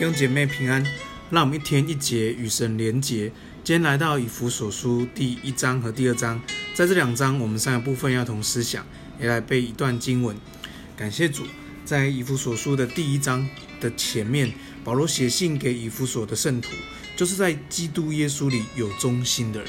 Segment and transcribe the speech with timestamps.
[0.00, 0.82] 弟兄姐妹平安，
[1.28, 3.30] 让我们一天一节与神连结。
[3.62, 6.40] 今天来到以弗所书第一章和第二章，
[6.72, 8.82] 在这两章我们三个部分要同思想，
[9.20, 10.34] 也来背一段经文。
[10.96, 11.44] 感谢主，
[11.84, 13.46] 在以弗所书的第一章
[13.78, 14.50] 的前面，
[14.82, 16.70] 保罗写信给以弗所的圣徒，
[17.14, 19.68] 就是在基督耶稣里有忠心的人。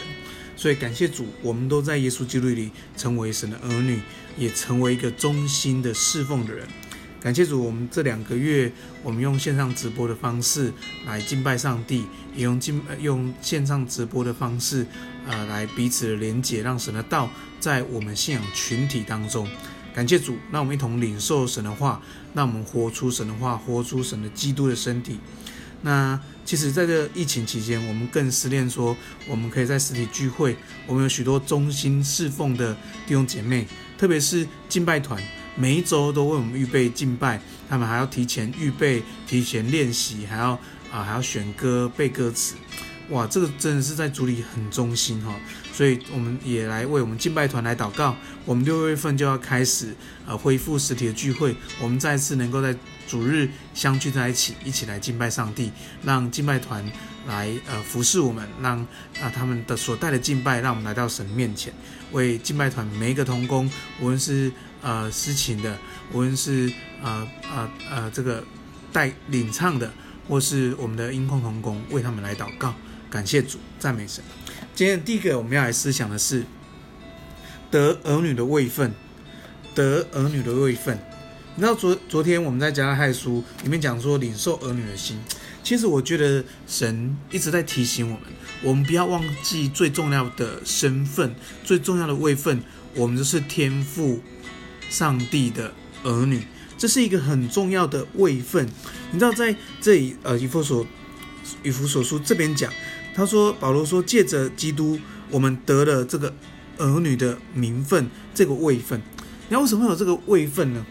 [0.56, 4.00] 所以感谢主，我们都在耶稣基督里成为神的儿女，
[4.38, 6.66] 也成为一个忠心的侍奉的人。
[7.22, 8.72] 感谢主，我们这两个月，
[9.04, 10.74] 我们用线上直播的方式
[11.06, 12.04] 来敬拜上帝，
[12.36, 14.84] 也用敬用线上直播的方式，
[15.28, 19.48] 呃，来彼此的连结，让神的道在我们信仰群体当中。
[19.94, 22.02] 感谢主，让我们一同领受神的话，
[22.34, 25.20] 让我们活出神的话，活出神的基督的身体。
[25.84, 28.98] 那其实，在这疫情期间，我们更思念说，
[29.28, 30.58] 我们可以在实体聚会。
[30.88, 32.74] 我们有许多忠心侍奉的
[33.06, 35.22] 弟兄姐妹，特别是敬拜团，
[35.56, 40.52] 每一周都为我们预备敬拜，他们还要提前预备、提前练习，还要
[40.92, 42.56] 啊、还要选歌、背歌词。
[43.10, 45.36] 哇，这个真的是在主里很忠心哈。
[45.74, 48.16] 所以我们也来为我们敬拜团来祷告。
[48.46, 49.94] 我们六月份就要开始
[50.26, 52.76] 呃恢复实体的聚会，我们再次能够在
[53.08, 55.72] 主日相聚在一起，一起来敬拜上帝，
[56.04, 56.86] 让敬拜团
[57.28, 58.80] 来呃服侍我们，让
[59.22, 61.74] 啊、他们的所带的敬拜，让我们来到神面前，
[62.12, 64.52] 为敬拜团每一个同工，无论是
[64.82, 65.78] 呃司琴的，
[66.12, 66.72] 无论是
[67.02, 68.44] 呃呃呃这个
[68.92, 69.92] 带领唱的，
[70.28, 72.74] 或是我们的音控同工，为他们来祷告，
[73.10, 74.24] 感谢主，赞美神。
[74.74, 76.46] 今天第一个我们要来思想的是
[77.70, 78.94] 得儿女的位分，
[79.76, 80.98] 得儿女的位分。
[81.56, 85.20] 你知道昨昨天我们在加拉太书里面讲说领受儿女的心，
[85.62, 88.24] 其实我觉得神一直在提醒我们，
[88.64, 92.64] 我们不要忘记最重要的身份，最重要的位分，
[92.96, 94.22] 我们就是天父
[94.92, 95.74] 上帝的
[96.04, 96.44] 儿女，
[96.78, 98.70] 这是一个很重要的位分。
[99.12, 100.86] 你知道在这里呃以弗所
[101.64, 102.72] 以弗所书这边讲。
[103.14, 104.98] 他说：“保罗说，借着基督，
[105.30, 106.34] 我们得了这个
[106.78, 108.98] 儿女的名分，这个位分。
[109.18, 110.86] 你知道为什么会有这个位分呢？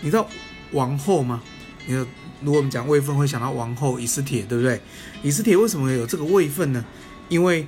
[0.00, 0.28] 你知道
[0.72, 1.40] 王后吗？
[1.86, 2.06] 你知道，
[2.42, 4.80] 如果我们讲位分，会想到王后以斯帖，对不对？
[5.22, 6.84] 以斯帖为什么有这个位分呢？
[7.28, 7.64] 因为，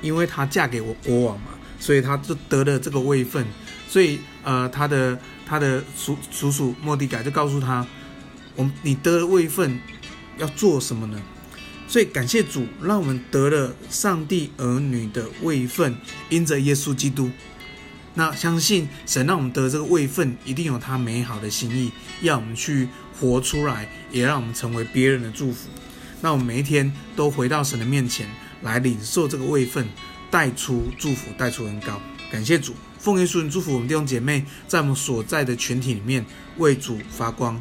[0.00, 1.46] 因为她嫁给我国王嘛，
[1.80, 3.44] 所以他就得了这个位分。
[3.88, 7.84] 所以，呃，他的他的叔叔叔末底改就告诉他，
[8.54, 9.80] 我们你得了位分，
[10.38, 11.20] 要做什么呢？”
[11.88, 15.96] 所以感谢主，让我们得了上帝儿女的位分，
[16.28, 17.28] 因着耶稣基督。
[18.14, 25.68] 那相信神让我们得这个位分，一定有他美好的心意，要我们去活出来，也让我们成为别人的祝福。
[26.20, 28.28] 那我们每一天都回到神的面前
[28.62, 29.88] 来领受这个位分，
[30.30, 32.00] 带出祝福，带出恩膏。
[32.30, 36.24] 感谢主，奉耶稣祝福我们弟兄姐妹，在我们所在的群体里面
[36.58, 37.60] 为主发光，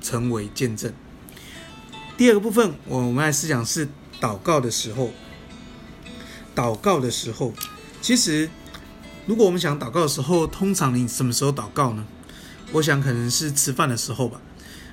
[0.00, 0.92] 成为见证。
[2.16, 3.88] 第二个部分，我们来思想是
[4.20, 5.12] 祷告的时候。
[6.54, 7.52] 祷告的时候，
[8.00, 8.48] 其实
[9.26, 12.06] 如果我们想祷告的时候，通常你什么时候祷告呢？
[12.72, 14.40] 我想可能是吃饭的时候吧。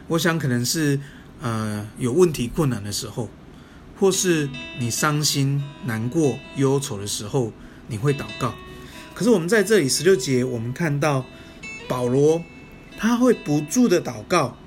[0.09, 0.99] 我想可能是
[1.41, 3.29] 呃有问题困难的时候，
[4.03, 4.49] 或是
[4.79, 7.53] 你伤心难过忧愁的时候，
[7.87, 8.53] 你会祷告。
[9.13, 11.25] 可是我们在这里十六节，我们看到
[11.87, 12.43] 保罗
[12.97, 14.57] 他会不住的祷告，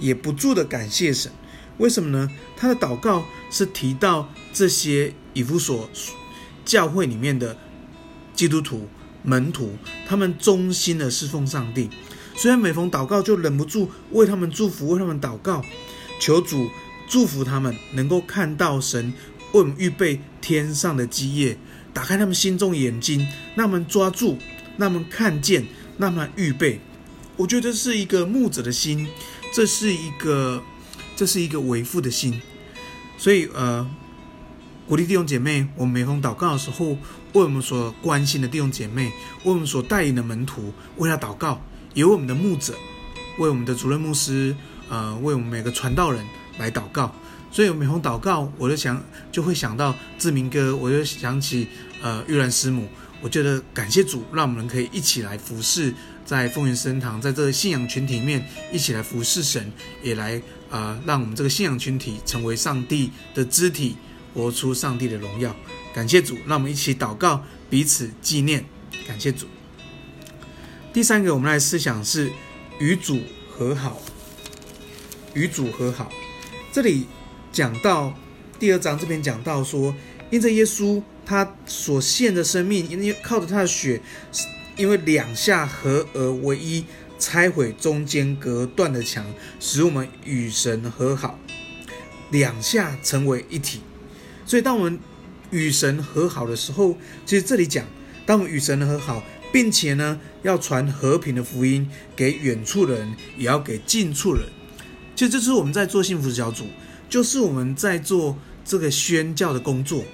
[0.00, 1.30] 也不住的感谢神。
[1.76, 2.30] 为什么呢？
[2.56, 5.90] 他的祷告是提到这些以弗所
[6.64, 7.58] 教会里面的
[8.34, 8.88] 基督徒
[9.22, 9.76] 门徒，
[10.06, 11.90] 他们忠心的侍奉上帝，
[12.34, 15.62] 所以每逢祷告就忍不住为他们祝福，为他们祷告，
[16.18, 16.70] 求主
[17.08, 19.12] 祝福他们，能够看到神
[19.52, 21.56] 为我们预备天上的基业，
[21.92, 24.38] 打开他们心中眼睛，让他们抓住，
[24.76, 25.66] 让他们看见，
[25.98, 26.80] 让他们预备。
[27.36, 29.08] 我觉得这是一个牧者的心，
[29.52, 30.62] 这是一个。
[31.16, 32.40] 这是一个为父的心，
[33.16, 33.84] 所以呃，
[34.86, 36.90] 鼓励弟兄姐妹，我们每逢祷告的时候，
[37.32, 39.06] 为我们所关心的弟兄姐妹，
[39.42, 41.60] 为我们所带领的门徒，为他祷告，
[41.92, 42.72] 也为我们的牧者，
[43.40, 44.54] 为我们的主任牧师，
[44.88, 46.24] 呃，为我们每个传道人
[46.58, 47.14] 来祷告。
[47.50, 49.02] 所以，我每逢祷告，我就想，
[49.32, 51.66] 就会想到志明哥，我就想起
[52.02, 52.86] 呃玉兰师母。
[53.20, 55.92] 我觉得感谢主，让我们可以一起来服侍，
[56.24, 59.72] 在风云圣堂，在这个信仰群体里面一起来服侍神，
[60.02, 60.40] 也来
[60.70, 63.96] 呃，让我们这个信仰群体成为上帝的肢体，
[64.34, 65.56] 活出上帝的荣耀。
[65.94, 68.64] 感谢主，让我们一起祷告，彼此纪念。
[69.06, 69.46] 感谢主。
[70.92, 72.30] 第三个，我们来思想是
[72.78, 73.20] 与主
[73.50, 74.00] 和好，
[75.34, 76.12] 与主和好。
[76.72, 77.06] 这里
[77.52, 78.14] 讲到
[78.58, 79.94] 第二章这边讲到说，
[80.30, 81.02] 因着耶稣。
[81.30, 84.00] 他所献的生命，因为靠着他的血，
[84.78, 86.86] 因为两下合而为一，
[87.18, 89.26] 拆毁中间隔断的墙，
[89.60, 91.38] 使我们与神和好。
[92.30, 93.80] 两下成为一体。
[94.46, 94.98] 所以，当我们
[95.50, 97.84] 与神和好的时候，其实这里讲，
[98.24, 99.22] 当我们与神和好，
[99.52, 104.44] 并且呢，要传和平的福音给远处的人，也要给近处人。
[105.18, 106.64] 其实这是我们在做幸福小组，
[107.10, 110.04] 就是我们在做这个宣教的工作。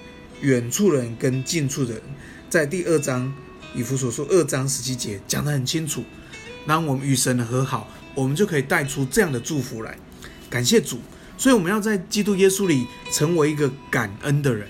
[0.41, 2.01] 远处人跟近处人，
[2.49, 3.31] 在第二章
[3.75, 6.03] 以弗所说二章十七节讲得很清楚。
[6.67, 9.95] 当我们与神和好，我们就可以带出这样的祝福来。
[10.49, 10.99] 感谢主，
[11.37, 14.67] 所以我们要在基督耶稣里成为一个感恩的人。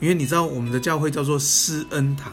[0.00, 2.32] 因为你知道，我们的教会叫做施恩堂，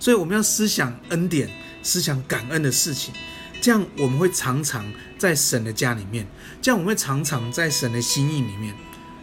[0.00, 1.48] 所以我们要思想恩典，
[1.84, 3.14] 思想感恩的事情，
[3.62, 4.84] 这样我们会常常
[5.16, 6.26] 在神的家里面，
[6.60, 8.74] 这样我们会常常在神的心意里面。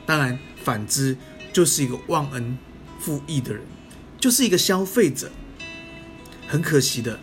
[0.05, 1.17] 当然，反之
[1.51, 2.57] 就是一个忘恩
[3.01, 3.61] 负义的人，
[4.17, 5.29] 就是一个消费者。
[6.47, 7.19] 很可惜的，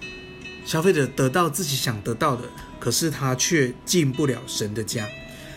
[0.66, 2.42] 消费者得到自己想得到的，
[2.78, 5.08] 可是他却进不了神的家。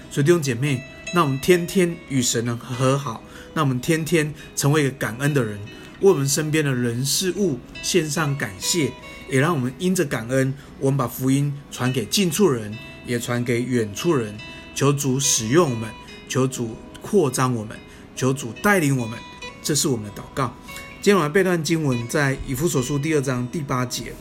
[0.10, 0.82] 所以弟兄姐妹，
[1.14, 3.22] 那我们天天与神能和好。
[3.54, 5.60] 那我们天天成为一个感恩的人，
[6.00, 8.94] 为我们身边的人事物献上感谢，
[9.30, 14.36] 也让我们因着感恩，我们把福音传给近处人，也传给远处人。
[14.76, 15.90] 求主使用我们，
[16.28, 17.78] 求主扩张我们，
[18.16, 19.20] 求主带领我们。
[19.62, 20.56] 这是我们的祷告。
[21.02, 24.14] 今天我们背段经文在以弗所书第二章第八节：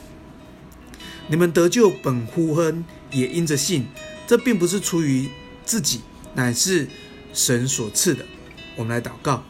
[1.27, 3.85] 你们得救本乎恩，也因着信。
[4.27, 5.29] 这并不是出于
[5.65, 6.01] 自己，
[6.35, 6.87] 乃是
[7.33, 8.25] 神所赐的。
[8.75, 9.43] 我们来祷告，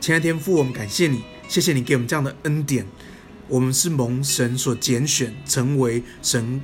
[0.00, 2.86] 亲爱的天父，我们感谢你，谢谢你给我们这样的恩典。
[3.52, 6.58] 我们是蒙神所拣选，成为神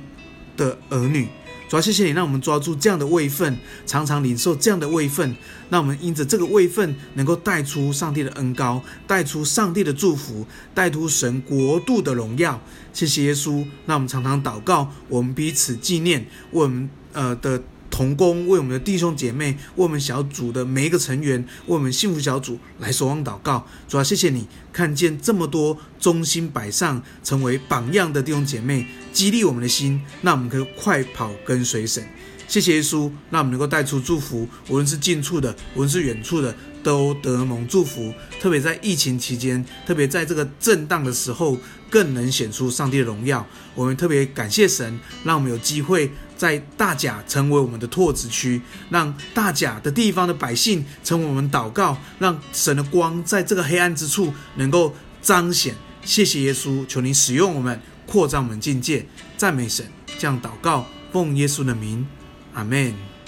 [0.57, 1.27] 的儿女。
[1.69, 5.35] 主要谢谢你，让我们抓住这样的位分，常常领受这样的位分。
[5.69, 12.59] 那我们因着这个位分，能够带出上帝的恩膏，带出上帝的祝福，带出神国度的荣耀。
[12.91, 16.21] 谢谢耶稣，让我们常常祷告，我们彼此纪念，
[16.53, 17.61] 为我们呃的。
[17.99, 23.67] 同工为我们的弟兄姐妹，为我们小组的每一个成员，为我们幸福小组来守望祷告。
[23.89, 32.01] 主要谢谢你看见这么多忠心摆上、成为榜样的弟兄姐妹，激励我们的心，让我们可以快跑跟随神。
[32.47, 38.13] 谢谢耶稣，让我们能够带出祝福，无论是近处的，无论是远处的，都得蒙祝福。
[38.39, 41.57] 特别在疫情期间，特别在这个震荡的时候，
[41.89, 43.45] 更能显出上帝的荣耀。
[43.75, 46.09] 我们特别感谢神，让我们有机会。
[46.39, 55.75] 在大甲成为我们的拓殖区，让大甲的地方的百姓成为我们祷告，让神的光在这个黑暗之处能够彰显。
[56.05, 59.05] 谢谢耶稣，求您使用我们，扩张我们境界，
[59.35, 59.85] 赞美神。
[60.17, 62.07] 这样祷告，奉耶稣的名，
[62.53, 63.18] 阿门。